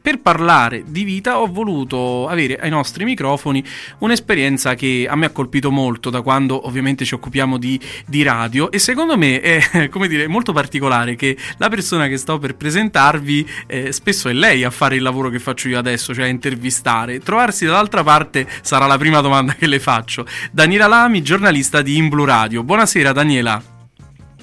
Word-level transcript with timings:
Per 0.00 0.20
parlare 0.20 0.84
di 0.86 1.04
vita 1.04 1.40
ho 1.40 1.46
voluto 1.46 2.28
avere 2.28 2.56
ai 2.56 2.70
nostri 2.70 3.04
microfoni 3.04 3.62
un'esperienza 3.98 4.74
che 4.74 5.06
a 5.08 5.16
me 5.16 5.26
ha 5.26 5.30
colpito 5.30 5.70
molto 5.70 6.10
da 6.10 6.22
quando 6.22 6.66
ovviamente 6.66 7.04
ci 7.04 7.14
occupiamo 7.14 7.58
di, 7.58 7.78
di 8.06 8.22
radio 8.22 8.70
e 8.70 8.78
secondo 8.78 9.16
me 9.16 9.40
è 9.40 9.88
come 9.90 10.08
dire 10.08 10.26
molto 10.26 10.52
particolare 10.52 11.16
che 11.16 11.36
la 11.58 11.68
persona 11.68 12.06
che 12.08 12.16
sto 12.16 12.38
per 12.38 12.56
presentarvi 12.56 13.48
eh, 13.66 13.92
spesso 13.92 14.28
è 14.28 14.32
lei 14.32 14.64
a 14.64 14.70
fare 14.70 14.96
il 14.96 15.02
lavoro 15.02 15.28
che 15.28 15.38
faccio 15.38 15.68
io 15.68 15.78
adesso, 15.78 16.14
cioè 16.14 16.24
a 16.24 16.28
intervistare. 16.28 17.20
Trovarsi 17.20 17.64
dall'altra 17.64 18.02
parte 18.02 18.46
sarà 18.62 18.86
la 18.86 18.98
prima 18.98 19.20
domanda 19.20 19.54
che 19.54 19.66
le 19.66 19.80
faccio. 19.80 20.26
Daniela 20.50 20.86
Lami, 20.86 21.22
giornalista 21.22 21.82
di 21.82 21.96
Inblu 21.96 22.24
Radio. 22.24 22.62
Buonasera 22.62 23.12
Daniela. 23.12 23.79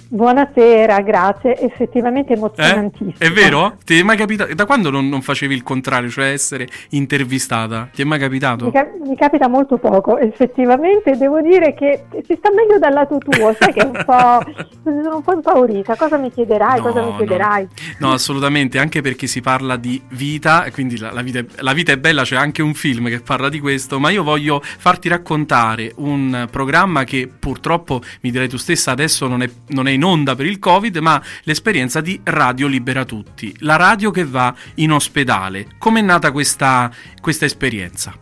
Buonasera, 0.09 1.01
grazie. 1.01 1.59
Effettivamente 1.59 2.33
emozionantissimo. 2.33 3.13
Eh? 3.17 3.27
È 3.27 3.31
vero? 3.31 3.75
Ti 3.83 3.99
è 3.99 4.03
mai 4.03 4.15
capitato? 4.15 4.53
Da 4.53 4.65
quando 4.65 4.89
non, 4.89 5.09
non, 5.09 5.21
facevi 5.21 5.53
il 5.53 5.63
contrario, 5.63 6.09
cioè 6.09 6.27
essere 6.27 6.67
intervistata? 6.91 7.89
Ti 7.93 8.03
è 8.03 8.05
mai 8.05 8.19
capitato? 8.19 8.65
Mi, 8.65 8.71
cap- 8.71 8.95
mi, 9.05 9.15
capita 9.17 9.49
molto 9.49 9.77
poco, 9.77 10.17
effettivamente. 10.17 11.17
Devo 11.17 11.41
dire 11.41 11.73
che 11.73 12.05
si 12.25 12.35
sta 12.37 12.51
meglio 12.53 12.79
dal 12.79 12.93
lato 12.93 13.17
tuo, 13.17 13.53
sai 13.59 13.73
che 13.73 13.83
un 13.83 13.91
po'. 14.05 14.39
sono 14.83 15.15
un 15.17 15.23
po' 15.23 15.33
impaurita. 15.33 15.97
Cosa 15.97 16.17
mi 16.17 16.31
chiederai? 16.31 16.77
No, 16.77 16.83
cosa 16.83 17.01
mi 17.03 17.15
chiederai? 17.17 17.67
No. 17.99 18.07
no. 18.07 18.13
assolutamente, 18.13 18.79
anche 18.79 19.01
perché 19.01 19.27
si 19.27 19.41
parla 19.41 19.75
di 19.75 20.01
vita, 20.11 20.63
e 20.63 20.71
quindi 20.71 20.97
la, 20.97 21.11
la, 21.11 21.21
vita 21.21 21.39
è, 21.39 21.45
la 21.57 21.73
vita 21.73 21.91
è 21.91 21.97
bella, 21.97 22.23
c'è 22.23 22.37
anche 22.37 22.61
un 22.61 22.75
film 22.75 23.09
che 23.09 23.19
parla 23.19 23.49
di 23.49 23.59
questo, 23.59 23.99
ma 23.99 24.09
io 24.09 24.23
voglio 24.23 24.61
farti 24.63 25.09
raccontare 25.09 25.91
un 25.97 26.47
programma 26.49 27.03
che 27.03 27.29
purtroppo, 27.37 28.01
mi 28.21 28.31
direi 28.31 28.47
tu 28.47 28.57
stessa, 28.57 28.91
adesso 28.91 29.27
non 29.27 29.41
è, 29.41 29.49
non 29.67 29.87
è 29.87 29.96
in 29.97 30.03
onda 30.03 30.35
per 30.35 30.45
il 30.45 30.59
Covid, 30.59 30.95
ma 30.97 31.21
l'esperienza 31.43 31.99
di 31.99 32.21
Radio 32.23 32.67
Libera 32.67 33.03
Tutti, 33.03 33.53
la 33.59 33.75
radio 33.75 34.11
che 34.11 34.25
va 34.25 34.53
in 34.75 34.91
ospedale. 34.91 35.65
Com'è 35.77 36.01
nata 36.01 36.31
questa, 36.31 36.89
questa 37.19 37.45
esperienza? 37.45 38.13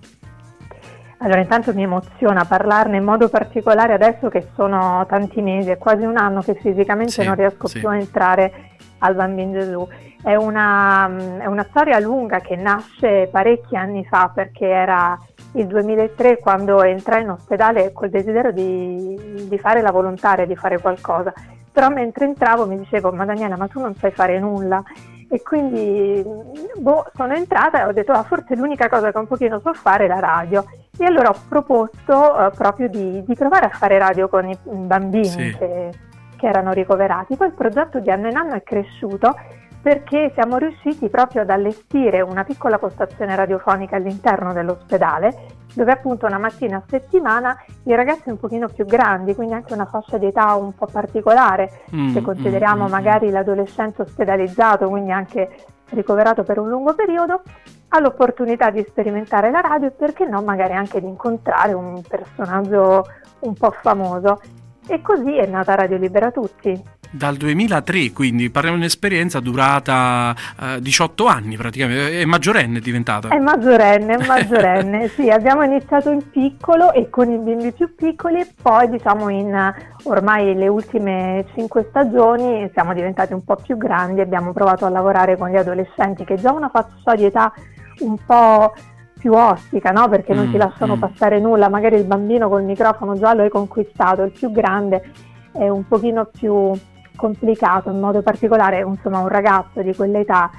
Allora, 1.19 1.39
intanto 1.39 1.73
mi 1.73 1.83
emoziona 1.83 2.45
parlarne 2.45 2.97
in 2.97 3.03
modo 3.03 3.29
particolare 3.29 3.93
adesso 3.93 4.29
che 4.29 4.47
sono 4.55 5.05
tanti 5.07 5.41
mesi, 5.41 5.69
è 5.69 5.77
quasi 5.77 6.03
un 6.03 6.17
anno 6.17 6.41
che 6.41 6.55
fisicamente 6.55 7.11
sì, 7.11 7.23
non 7.23 7.35
riesco 7.35 7.67
sì. 7.67 7.79
più 7.79 7.89
a 7.89 7.97
entrare 7.97 8.75
al 8.99 9.15
Bambino 9.15 9.53
Gesù. 9.53 9.87
È 10.21 10.35
una, 10.35 11.09
è 11.39 11.45
una 11.45 11.65
storia 11.69 11.99
lunga 11.99 12.39
che 12.39 12.55
nasce 12.55 13.27
parecchi 13.31 13.75
anni 13.75 14.05
fa 14.05 14.31
perché 14.33 14.67
era 14.67 15.17
il 15.53 15.67
2003 15.67 16.39
quando 16.39 16.83
entrai 16.83 17.21
in 17.23 17.29
ospedale 17.29 17.91
col 17.91 18.09
desiderio 18.09 18.51
di, 18.51 19.47
di, 19.47 19.57
fare 19.57 19.81
la 19.81 19.91
volontaria, 19.91 20.45
di 20.45 20.55
fare 20.55 20.79
qualcosa 20.79 21.33
però 21.75 21.89
mentre 21.89 22.23
entravo 22.23 22.65
mi 22.65 22.77
dicevo 22.77 23.11
ma 23.11 23.25
Daniela 23.25 23.57
ma 23.57 23.67
tu 23.67 23.81
non 23.81 23.93
sai 23.95 24.11
fare 24.11 24.39
nulla. 24.39 24.81
E 25.27 25.41
quindi 25.41 26.23
boh, 26.77 27.11
sono 27.13 27.33
entrata 27.33 27.81
e 27.81 27.83
ho 27.83 27.91
detto 27.91 28.13
ah, 28.13 28.23
forse 28.23 28.55
l'unica 28.55 28.87
cosa 28.87 29.11
che 29.11 29.17
un 29.17 29.27
pochino 29.27 29.59
so 29.59 29.73
fare 29.73 30.05
è 30.05 30.07
la 30.07 30.19
radio. 30.19 30.63
E 30.97 31.03
allora 31.03 31.29
ho 31.29 31.35
proposto 31.49 32.13
uh, 32.13 32.55
proprio 32.55 32.87
di, 32.87 33.21
di, 33.25 33.35
provare 33.35 33.65
a 33.65 33.69
fare 33.69 33.97
radio 33.97 34.29
con 34.29 34.47
i 34.47 34.57
bambini 34.63 35.25
sì. 35.25 35.55
che, 35.58 35.89
che 36.37 36.47
erano 36.47 36.71
ricoverati. 36.71 37.35
Poi 37.35 37.47
il 37.47 37.53
progetto 37.53 37.99
di 37.99 38.09
anno 38.09 38.30
in 38.30 38.37
anno 38.37 38.53
è 38.53 38.64
cresciuto 38.64 39.35
perché 39.85 40.31
siamo 40.33 40.57
riusciti 40.57 41.09
proprio 41.09 41.43
ad 41.43 41.51
allestire 41.51 42.21
una 42.21 42.43
piccola 42.43 42.79
postazione 42.79 43.35
radiofonica 43.35 43.97
all'interno 43.97 44.51
dell'ospedale 44.51 45.45
dove 45.75 45.91
appunto 45.91 46.25
una 46.25 46.39
mattina 46.39 46.77
a 46.77 46.83
settimana 46.87 47.55
i 47.83 47.93
ragazzi 47.93 48.29
un 48.29 48.39
pochino 48.39 48.67
più 48.67 48.85
grandi, 48.85 49.35
quindi 49.35 49.53
anche 49.53 49.73
una 49.73 49.85
fascia 49.85 50.17
di 50.17 50.25
età 50.25 50.55
un 50.55 50.73
po' 50.73 50.87
particolare, 50.87 51.83
mm, 51.95 52.13
se 52.13 52.21
consideriamo 52.23 52.85
mm, 52.85 52.87
mm, 52.87 52.91
magari 52.91 53.29
l'adolescente 53.29 54.01
ospedalizzato, 54.01 54.89
quindi 54.89 55.11
anche 55.11 55.55
ricoverato 55.89 56.41
per 56.41 56.57
un 56.57 56.67
lungo 56.67 56.95
periodo, 56.95 57.43
ha 57.89 57.99
l'opportunità 57.99 58.71
di 58.71 58.83
sperimentare 58.87 59.52
la 59.52 59.61
radio 59.61 59.89
e 59.89 59.91
perché 59.91 60.25
no 60.25 60.41
magari 60.41 60.73
anche 60.73 60.99
di 60.99 61.07
incontrare 61.07 61.73
un 61.73 62.02
personaggio 62.02 63.05
un 63.41 63.53
po' 63.53 63.69
famoso. 63.69 64.41
E 64.87 65.02
così 65.03 65.35
è 65.35 65.45
nata 65.45 65.75
Radio 65.75 65.97
Libera 65.97 66.31
Tutti. 66.31 66.95
Dal 67.11 67.36
2003, 67.36 68.11
quindi 68.11 68.49
parliamo 68.49 68.77
di 68.77 68.83
un'esperienza 68.83 69.39
durata 69.39 70.36
uh, 70.60 70.80
18 70.80 71.26
anni 71.26 71.55
praticamente, 71.55 72.21
è 72.21 72.26
maggiorenne 72.26 72.80
è 72.80 72.82
diventata. 72.82 73.30
È 73.30 73.39
maggiorenne, 73.39 74.16
è 74.16 74.26
maggiorenne, 74.26 75.08
sì, 75.15 75.30
abbiamo 75.30 75.64
iniziato 75.64 76.10
in 76.11 76.30
piccolo 76.30 76.92
e 76.92 77.10
con 77.10 77.32
i 77.32 77.38
bimbi 77.38 77.71
più 77.71 77.95
piccoli 77.95 78.39
e 78.39 78.48
poi 78.61 78.89
diciamo 78.89 79.30
in 79.30 79.73
ormai 80.04 80.55
le 80.55 80.67
ultime 80.67 81.45
5 81.54 81.88
stagioni 81.89 82.70
siamo 82.73 82.94
diventati 82.94 83.33
un 83.33 83.44
po' 83.44 83.55
più 83.55 83.77
grandi, 83.77 84.21
abbiamo 84.21 84.52
provato 84.54 84.86
a 84.86 84.89
lavorare 84.89 85.38
con 85.38 85.49
gli 85.49 85.58
adolescenti 85.58 86.26
che 86.26 86.36
già 86.36 86.52
una 86.52 86.70
fascia 86.70 87.15
di 87.15 87.26
età 87.26 87.54
un 87.99 88.17
po' 88.26 88.73
più 89.17 89.33
ostica, 89.33 89.92
no? 89.92 90.08
perché 90.08 90.33
non 90.33 90.48
mm, 90.48 90.52
ti 90.52 90.58
lasciano 90.58 90.98
mm. 90.98 90.99
passare 90.99 91.39
nulla, 91.39 91.67
magari 91.70 91.95
il 91.95 92.04
bambino 92.04 92.48
col 92.48 92.64
microfono 92.64 93.17
già 93.17 93.33
lo 93.33 93.42
hai 93.42 93.49
conquistato, 93.49 94.21
il 94.21 94.32
più 94.32 94.52
grande 94.52 95.11
è 95.52 95.67
un 95.67 95.88
pochino 95.88 96.26
più 96.26 96.71
complicato, 97.15 97.89
in 97.89 97.99
modo 97.99 98.21
particolare 98.21 98.80
insomma, 98.81 99.20
un 99.20 99.27
ragazzo 99.27 99.81
di 99.81 99.93
quell'età 99.95 100.52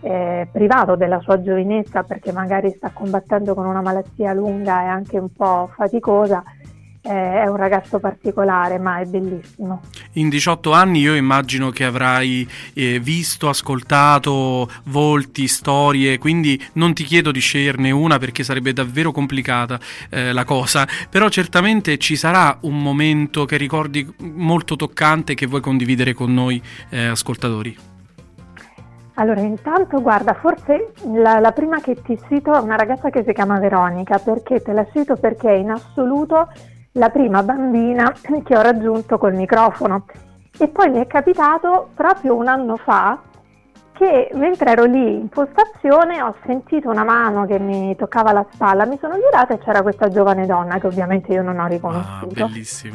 eh, 0.00 0.48
privato 0.50 0.96
della 0.96 1.20
sua 1.20 1.40
giovinezza 1.40 2.02
perché 2.02 2.32
magari 2.32 2.70
sta 2.70 2.90
combattendo 2.92 3.54
con 3.54 3.66
una 3.66 3.80
malattia 3.80 4.32
lunga 4.32 4.82
e 4.82 4.86
anche 4.86 5.18
un 5.18 5.32
po' 5.32 5.70
faticosa, 5.74 6.42
è 7.00 7.46
un 7.46 7.56
ragazzo 7.56 7.98
particolare, 7.98 8.78
ma 8.78 9.00
è 9.00 9.04
bellissimo. 9.04 9.82
In 10.12 10.28
18 10.28 10.72
anni 10.72 11.00
io 11.00 11.14
immagino 11.14 11.70
che 11.70 11.84
avrai 11.84 12.48
eh, 12.74 12.98
visto, 13.00 13.48
ascoltato 13.48 14.68
volti, 14.84 15.46
storie, 15.46 16.18
quindi 16.18 16.60
non 16.74 16.94
ti 16.94 17.04
chiedo 17.04 17.30
di 17.30 17.40
sceglierne 17.40 17.90
una 17.90 18.18
perché 18.18 18.42
sarebbe 18.42 18.72
davvero 18.72 19.12
complicata 19.12 19.78
eh, 20.10 20.32
la 20.32 20.44
cosa, 20.44 20.86
però 21.08 21.28
certamente 21.28 21.98
ci 21.98 22.16
sarà 22.16 22.58
un 22.62 22.82
momento 22.82 23.44
che 23.44 23.56
ricordi 23.56 24.06
molto 24.20 24.76
toccante 24.76 25.34
che 25.34 25.46
vuoi 25.46 25.60
condividere 25.60 26.12
con 26.12 26.32
noi 26.32 26.60
eh, 26.90 27.06
ascoltatori. 27.06 27.76
Allora, 29.14 29.40
intanto 29.40 30.00
guarda, 30.00 30.32
forse 30.34 30.92
la, 31.12 31.40
la, 31.40 31.50
prima 31.50 31.80
che 31.80 32.00
ti 32.02 32.16
cito 32.28 32.54
è 32.54 32.60
una 32.60 32.76
ragazza 32.76 33.10
che 33.10 33.24
si 33.26 33.32
chiama 33.32 33.58
Veronica, 33.58 34.18
perché 34.18 34.60
te 34.60 34.72
la 34.72 34.86
cito 34.92 35.16
perché 35.16 35.50
in 35.50 35.70
assoluto 35.70 36.48
la 36.98 37.08
prima 37.08 37.42
bambina 37.42 38.12
che 38.44 38.56
ho 38.56 38.60
raggiunto 38.60 39.16
col 39.18 39.34
microfono. 39.34 40.04
E 40.58 40.68
poi 40.68 40.90
mi 40.90 40.98
è 40.98 41.06
capitato 41.06 41.90
proprio 41.94 42.34
un 42.34 42.48
anno 42.48 42.76
fa 42.76 43.18
che 43.92 44.30
mentre 44.34 44.70
ero 44.70 44.84
lì 44.84 45.14
in 45.14 45.28
postazione 45.28 46.22
ho 46.22 46.34
sentito 46.44 46.88
una 46.88 47.02
mano 47.04 47.46
che 47.46 47.58
mi 47.58 47.96
toccava 47.96 48.32
la 48.32 48.46
spalla, 48.52 48.84
mi 48.84 48.96
sono 49.00 49.14
girata 49.14 49.54
e 49.54 49.58
c'era 49.58 49.82
questa 49.82 50.08
giovane 50.08 50.46
donna 50.46 50.78
che 50.78 50.86
ovviamente 50.86 51.32
io 51.32 51.42
non 51.42 51.58
ho 51.58 51.66
riconosciuto. 51.66 52.44
Ah, 52.44 52.48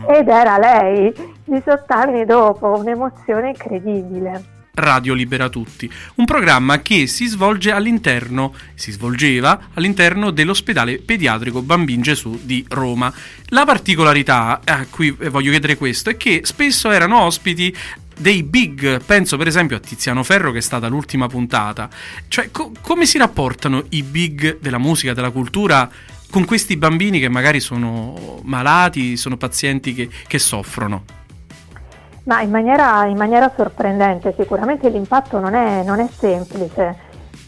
Ed 0.08 0.30
era 0.30 0.58
lei, 0.58 1.14
18 1.44 1.94
anni 1.94 2.26
dopo, 2.26 2.78
un'emozione 2.78 3.50
incredibile. 3.50 4.53
Radio 4.76 5.14
Libera 5.14 5.50
Tutti, 5.50 5.88
un 6.16 6.26
programma 6.26 6.82
che 6.82 7.06
si 7.06 7.28
svolge 7.28 7.70
all'interno, 7.70 8.56
si 8.74 8.92
svolgeva 8.92 9.70
all'interno 9.76 10.32
dell'ospedale 10.32 10.98
pediatrico 10.98 11.62
Bambin 11.62 12.02
Gesù 12.02 12.40
di 12.42 12.66
Roma. 12.70 13.14
La 13.50 13.66
particolarità 13.66 14.62
a 14.66 14.84
cui 14.90 15.12
voglio 15.12 15.52
chiedere 15.52 15.78
questo 15.78 16.10
è 16.10 16.18
che 16.18 16.42
spesso 16.44 16.90
erano 16.90 17.22
ospiti 17.22 17.72
dei 18.18 18.42
big, 18.42 19.04
penso 19.06 19.38
per 19.38 19.46
esempio 19.46 19.78
a 19.78 19.80
Tiziano 19.80 20.24
Ferro 20.24 20.52
che 20.52 20.58
è 20.58 20.62
stata 20.62 20.88
l'ultima 20.88 21.28
puntata. 21.28 21.88
Cioè, 22.28 22.50
co- 22.50 22.72
come 22.82 23.06
si 23.06 23.20
rapportano 23.20 23.86
i 23.90 24.02
big 24.02 24.58
della 24.60 24.80
musica, 24.80 25.14
della 25.14 25.30
cultura 25.30 25.88
con 26.32 26.46
questi 26.46 26.78
bambini 26.78 27.20
che 27.20 27.30
magari 27.30 27.60
sono 27.60 28.42
malati, 28.44 29.18
sono 29.18 29.38
pazienti 29.38 29.94
che, 29.94 30.10
che 30.26 30.40
soffrono? 30.40 31.22
Ma 32.26 32.42
in 32.42 32.50
maniera, 32.50 33.06
in 33.06 33.18
maniera 33.18 33.52
sorprendente, 33.54 34.34
sicuramente 34.38 34.88
l'impatto 34.90 35.40
non 35.40 35.56
è, 35.56 35.84
non 35.84 36.00
è 36.00 36.08
semplice, 36.08 36.96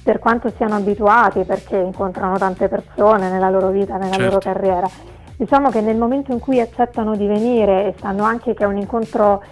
per 0.04 0.20
quanto 0.20 0.52
siano 0.56 0.76
abituati, 0.76 1.44
perché 1.46 1.78
incontrano 1.78 2.38
tante 2.38 2.68
persone 2.68 3.30
nella 3.30 3.50
loro 3.50 3.70
vita, 3.70 3.96
nella 3.96 4.16
certo. 4.16 4.24
loro 4.24 4.38
carriera. 4.40 4.88
Diciamo 5.38 5.70
che 5.70 5.82
nel 5.82 5.96
momento 5.96 6.32
in 6.32 6.40
cui 6.40 6.60
accettano 6.60 7.16
di 7.16 7.26
venire 7.26 7.88
e 7.88 7.96
sanno 8.00 8.24
anche 8.24 8.54
che 8.54 8.64
è 8.64 8.68
un 8.68 8.78
incontro 8.78 9.44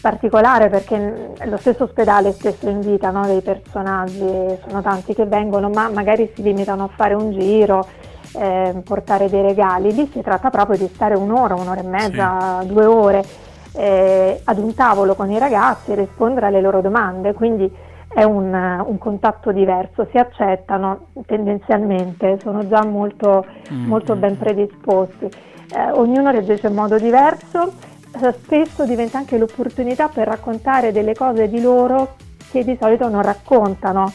particolare 0.00 0.68
perché 0.68 1.34
lo 1.44 1.56
stesso 1.58 1.84
ospedale 1.84 2.32
stesso 2.32 2.68
invita 2.68 3.10
no, 3.10 3.26
dei 3.26 3.40
personaggi, 3.42 4.58
sono 4.66 4.80
tanti 4.80 5.14
che 5.14 5.26
vengono, 5.26 5.68
ma 5.68 5.90
magari 5.90 6.30
si 6.34 6.42
limitano 6.42 6.84
a 6.84 6.88
fare 6.88 7.12
un 7.12 7.32
giro, 7.32 7.86
eh, 8.34 8.80
portare 8.82 9.28
dei 9.28 9.42
regali. 9.42 9.92
Lì 9.92 10.08
si 10.10 10.22
tratta 10.22 10.48
proprio 10.48 10.78
di 10.78 10.90
stare 10.92 11.14
un'ora, 11.14 11.54
un'ora 11.54 11.80
e 11.80 11.86
mezza, 11.86 12.60
sì. 12.62 12.66
due 12.66 12.84
ore 12.86 13.24
eh, 13.72 14.40
ad 14.44 14.58
un 14.58 14.74
tavolo 14.74 15.14
con 15.14 15.30
i 15.30 15.38
ragazzi 15.38 15.92
e 15.92 15.94
rispondere 15.94 16.46
alle 16.46 16.60
loro 16.60 16.80
domande. 16.80 17.32
Quindi 17.32 17.70
è 18.12 18.24
un, 18.24 18.52
un, 18.52 18.98
contatto 18.98 19.52
diverso, 19.52 20.08
si 20.10 20.18
accettano 20.18 21.08
tendenzialmente, 21.26 22.38
sono 22.42 22.66
già 22.66 22.84
molto, 22.84 23.46
mm. 23.72 23.86
molto 23.86 24.16
ben 24.16 24.36
predisposti. 24.36 25.26
Eh, 25.26 25.90
ognuno 25.92 26.30
reagisce 26.30 26.66
in 26.66 26.74
modo 26.74 26.98
diverso, 26.98 27.72
eh, 28.20 28.32
spesso 28.32 28.84
diventa 28.84 29.18
anche 29.18 29.38
l'opportunità 29.38 30.08
per 30.08 30.26
raccontare 30.26 30.90
delle 30.90 31.14
cose 31.14 31.48
di 31.48 31.60
loro 31.60 32.16
che 32.50 32.64
di 32.64 32.76
solito 32.80 33.08
non 33.08 33.22
raccontano, 33.22 34.10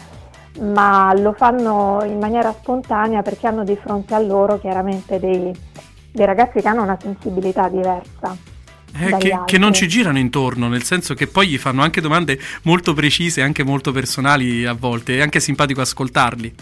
ma 0.59 1.13
lo 1.15 1.31
fanno 1.31 2.03
in 2.03 2.19
maniera 2.19 2.51
spontanea 2.51 3.21
perché 3.21 3.47
hanno 3.47 3.63
di 3.63 3.77
fronte 3.77 4.13
a 4.13 4.19
loro 4.19 4.59
chiaramente 4.59 5.19
dei, 5.19 5.55
dei 6.11 6.25
ragazzi 6.25 6.59
che 6.59 6.67
hanno 6.67 6.83
una 6.83 6.97
sensibilità 6.99 7.69
diversa. 7.69 8.54
Eh, 8.97 9.17
che, 9.17 9.39
che, 9.45 9.57
non 9.57 9.73
ci 9.73 9.87
girano 9.87 10.17
intorno, 10.17 10.69
nel 10.69 10.83
senso 10.83 11.13
che 11.13 11.27
poi 11.27 11.47
gli 11.47 11.57
fanno 11.57 11.81
anche 11.81 11.99
domande 11.99 12.39
molto 12.63 12.93
precise, 12.93 13.41
anche 13.41 13.63
molto 13.63 13.91
personali 13.91 14.65
a 14.65 14.73
volte, 14.73 15.17
è 15.17 15.21
anche 15.21 15.39
simpatico 15.41 15.81
ascoltarli. 15.81 16.55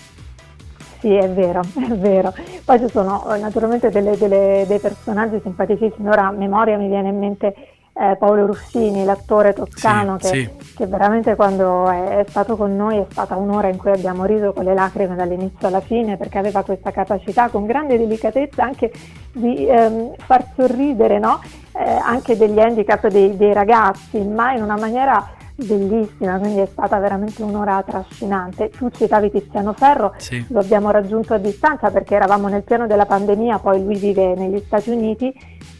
Sì, 1.00 1.13
è 1.13 1.30
vero, 1.30 1.62
è 1.75 1.94
vero. 1.95 2.33
Poi 2.63 2.80
ci 2.80 2.88
sono 2.89 3.35
eh, 3.35 3.38
naturalmente 3.38 3.89
delle, 3.89 4.18
delle, 4.18 4.63
dei 4.68 4.80
personaggi 4.80 5.39
simpaticissimi. 5.44 6.07
Ora 6.07 6.27
a 6.27 6.31
memoria 6.31 6.77
mi 6.77 6.88
viene 6.88 7.09
in 7.09 7.19
mente 7.19 7.53
eh, 7.94 8.16
Paolo 8.18 8.48
Ruffini, 8.48 9.06
l'attore 9.06 9.54
toscano, 9.54 10.18
sì, 10.19 10.31
che, 10.31 10.54
sì. 10.60 10.75
che, 10.75 10.88
veramente 10.88 11.36
quando 11.36 11.88
è, 11.90 12.18
è, 12.18 12.25
stato 12.28 12.57
con 12.57 12.75
noi 12.75 12.98
è 12.98 13.06
stata 13.10 13.36
un'ora 13.36 13.68
in 13.68 13.78
cui 13.78 13.92
abbiamo 13.92 14.25
riso 14.25 14.51
con 14.51 14.63
le 14.63 14.74
lacrime 14.74 15.16
dall'inizio 15.16 15.68
alla 15.68 15.80
fine, 15.80 16.18
perché 16.18 16.40
aveva 16.40 16.63
questa 16.63 16.92
capacità 16.92 17.50
con 17.50 17.66
grande 17.66 17.98
delicatezza 17.98 18.63
anche 18.63 18.92
di 19.31 19.68
ehm, 19.68 20.16
far 20.18 20.45
sorridere 20.56 21.19
no? 21.19 21.40
eh, 21.78 21.84
anche 21.84 22.36
degli 22.36 22.60
handicap 22.60 23.07
dei, 23.07 23.38
dei 23.38 23.54
ragazzi, 23.54 24.19
ma 24.19 24.54
in 24.54 24.63
una 24.63 24.78
maniera 24.78 25.42
bellissima, 25.56 26.38
quindi 26.38 26.60
è 26.60 26.66
stata 26.66 26.98
veramente 27.00 27.44
un'ora 27.44 27.84
trascinante. 27.84 28.70
Tu 28.70 28.90
citavi 28.90 29.32
Tiziano 29.32 29.74
Ferro, 29.74 30.14
sì. 30.18 30.44
lo 30.50 30.60
abbiamo 30.60 30.92
raggiunto 30.92 31.34
a 31.34 31.38
distanza 31.38 31.92
perché 31.92 32.16
eravamo 32.16 32.48
nel 32.48 32.64
piano 32.64 32.88
della 32.88 33.06
pandemia, 33.06 33.60
poi 33.60 33.84
lui 33.84 33.98
vive 33.98 34.36
negli 34.36 34.62
Stati 34.66 34.90
Uniti, 34.90 35.34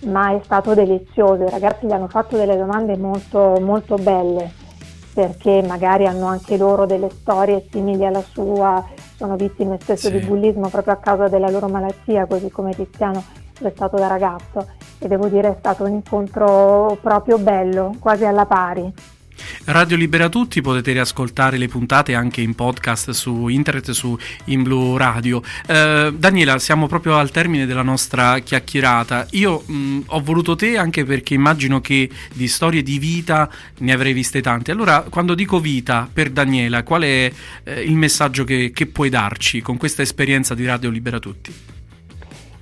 ma 0.06 0.36
è 0.36 0.42
stato 0.44 0.74
delizioso. 0.74 1.44
I 1.44 1.50
ragazzi 1.50 1.86
gli 1.88 1.92
hanno 1.92 2.08
fatto 2.08 2.38
delle 2.38 2.58
domande 2.58 2.98
molto, 2.98 3.58
molto 3.60 3.96
belle 3.96 4.62
perché 5.14 5.62
magari 5.66 6.08
hanno 6.08 6.26
anche 6.26 6.58
loro 6.58 6.86
delle 6.88 7.10
storie 7.12 7.68
simili 7.70 8.04
alla 8.04 8.24
sua, 8.24 8.84
sono 9.16 9.36
vittime 9.36 9.78
spesso 9.80 10.08
sì. 10.08 10.20
di 10.20 10.26
bullismo 10.26 10.70
proprio 10.70 10.94
a 10.94 10.98
causa 10.98 11.28
della 11.28 11.50
loro 11.50 11.68
malattia, 11.68 12.26
così 12.26 12.50
come 12.50 12.74
Tiziano 12.74 13.24
è 13.62 13.72
stato 13.74 13.98
da 13.98 14.08
ragazzo 14.08 14.68
e 14.98 15.08
devo 15.08 15.28
dire 15.28 15.50
è 15.50 15.56
stato 15.60 15.84
un 15.84 15.92
incontro 15.92 16.98
proprio 17.02 17.38
bello, 17.38 17.96
quasi 18.00 18.26
alla 18.26 18.46
pari. 18.46 18.92
Radio 19.66 19.96
Libera 19.96 20.28
Tutti, 20.28 20.60
potete 20.60 20.92
riascoltare 20.92 21.58
le 21.58 21.70
puntate 21.70 22.16
anche 22.16 22.42
in 22.42 22.54
podcast 22.54 23.12
su 23.12 23.48
internet, 23.48 23.92
su 23.92 24.18
In 24.46 24.64
Blue 24.64 24.98
Radio. 24.98 25.42
Eh, 25.66 26.14
Daniela, 26.14 26.60
siamo 26.60 26.88
proprio 26.88 27.18
al 27.18 27.32
termine 27.32 27.66
della 27.66 27.82
nostra 27.82 28.40
chiacchierata. 28.40 29.26
Io 29.32 29.64
mh, 29.66 30.00
ho 30.08 30.22
voluto 30.22 30.56
te 30.56 30.78
anche 30.78 31.06
perché 31.06 31.34
immagino 31.34 31.80
che 31.80 32.10
di 32.34 32.48
storie 32.50 32.84
di 32.84 33.00
vita 33.00 33.50
ne 33.78 33.94
avrei 33.94 34.12
viste 34.12 34.42
tante. 34.42 34.72
Allora, 34.72 35.06
quando 35.10 35.34
dico 35.34 35.62
vita 35.62 36.10
per 36.12 36.30
Daniela, 36.30 36.84
qual 36.84 37.04
è 37.04 37.32
eh, 37.64 37.82
il 37.82 37.96
messaggio 37.96 38.44
che, 38.44 38.72
che 38.74 38.88
puoi 38.88 39.10
darci 39.10 39.62
con 39.62 39.78
questa 39.78 40.02
esperienza 40.02 40.56
di 40.56 40.66
Radio 40.66 40.90
Libera 40.90 41.20
Tutti? 41.20 41.54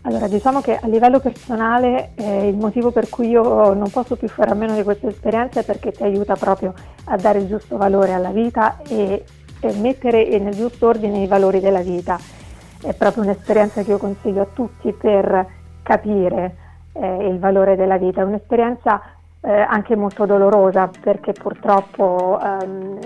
Allora, 0.03 0.27
diciamo 0.27 0.62
che 0.62 0.75
a 0.75 0.88
livello 0.88 1.19
personale 1.19 2.13
eh, 2.15 2.48
il 2.48 2.56
motivo 2.56 2.89
per 2.89 3.07
cui 3.07 3.30
io 3.30 3.74
non 3.74 3.88
posso 3.92 4.15
più 4.15 4.27
fare 4.27 4.50
a 4.50 4.56
meno 4.56 4.75
di 4.75 4.81
questa 4.81 5.07
esperienza 5.07 5.59
è 5.59 5.63
perché 5.63 5.92
ti 5.92 6.01
aiuta 6.01 6.36
proprio 6.36 6.74
a 7.06 7.18
dare 7.18 7.38
il 7.38 7.48
giusto 7.48 7.77
valore 7.77 8.13
alla 8.13 8.31
vita 8.31 8.80
e, 8.88 9.24
e 9.59 9.74
mettere 9.74 10.39
nel 10.39 10.56
giusto 10.56 10.88
ordine 10.88 11.19
i 11.19 11.27
valori 11.27 11.59
della 11.59 11.81
vita. 11.81 12.18
È 12.81 12.95
proprio 12.95 13.21
un'esperienza 13.21 13.83
che 13.83 13.92
io 13.92 14.00
consiglio 14.00 14.42
a 14.42 14.48
tutti 14.51 14.92
per 14.92 15.45
capire 15.83 16.56
eh, 16.94 17.27
il 17.27 17.38
valore 17.38 17.75
della 17.75 17.98
vita. 17.98 18.21
È 18.21 18.25
un'esperienza 18.25 19.00
eh, 19.42 19.51
anche 19.51 19.95
molto 19.95 20.25
dolorosa 20.25 20.89
perché 21.00 21.31
purtroppo 21.31 22.39
ehm, 22.42 23.00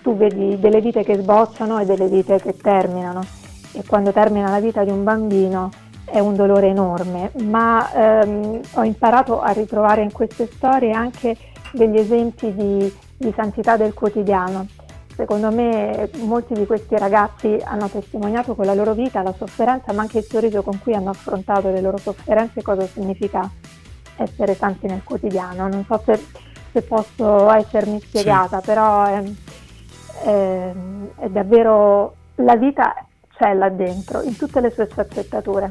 tu 0.00 0.16
vedi 0.16 0.60
delle 0.60 0.80
vite 0.80 1.02
che 1.02 1.16
sbocciano 1.16 1.80
e 1.80 1.84
delle 1.86 2.06
vite 2.06 2.38
che 2.38 2.56
terminano 2.56 3.24
e 3.72 3.82
quando 3.84 4.12
termina 4.12 4.48
la 4.48 4.60
vita 4.60 4.84
di 4.84 4.90
un 4.90 5.02
bambino 5.02 5.70
è 6.06 6.20
un 6.20 6.34
dolore 6.34 6.68
enorme, 6.68 7.32
ma 7.42 7.92
ehm, 7.92 8.60
ho 8.74 8.84
imparato 8.84 9.40
a 9.40 9.50
ritrovare 9.50 10.02
in 10.02 10.12
queste 10.12 10.46
storie 10.46 10.92
anche 10.92 11.36
degli 11.72 11.96
esempi 11.96 12.54
di, 12.54 12.96
di 13.16 13.32
santità 13.36 13.76
del 13.76 13.92
quotidiano. 13.92 14.66
Secondo 15.14 15.50
me 15.50 16.10
molti 16.18 16.54
di 16.54 16.66
questi 16.66 16.96
ragazzi 16.96 17.58
hanno 17.64 17.88
testimoniato 17.88 18.54
con 18.54 18.66
la 18.66 18.74
loro 18.74 18.92
vita 18.92 19.22
la 19.22 19.34
sofferenza, 19.36 19.92
ma 19.92 20.02
anche 20.02 20.18
il 20.18 20.24
sorriso 20.24 20.62
con 20.62 20.78
cui 20.80 20.94
hanno 20.94 21.10
affrontato 21.10 21.70
le 21.70 21.80
loro 21.80 21.96
sofferenze, 21.96 22.62
cosa 22.62 22.86
significa 22.86 23.50
essere 24.16 24.54
santi 24.54 24.86
nel 24.86 25.02
quotidiano. 25.02 25.68
Non 25.68 25.84
so 25.86 26.00
se, 26.04 26.22
se 26.70 26.82
posso 26.82 27.50
essermi 27.50 27.98
spiegata, 28.00 28.60
sì. 28.60 28.66
però 28.66 29.04
è, 29.04 29.22
è, 30.24 30.72
è 31.16 31.28
davvero 31.30 32.14
la 32.36 32.56
vita 32.56 32.94
c'è 33.38 33.54
là 33.54 33.68
dentro, 33.70 34.22
in 34.22 34.36
tutte 34.36 34.60
le 34.60 34.70
sue 34.70 34.86
sfaccettature. 34.90 35.70